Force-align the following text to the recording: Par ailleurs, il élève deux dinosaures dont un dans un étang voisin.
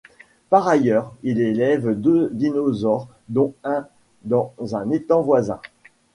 Par 0.49 0.67
ailleurs, 0.67 1.13
il 1.21 1.39
élève 1.39 1.93
deux 1.93 2.31
dinosaures 2.31 3.07
dont 3.29 3.53
un 3.63 3.85
dans 4.23 4.51
un 4.75 4.89
étang 4.89 5.21
voisin. 5.21 5.61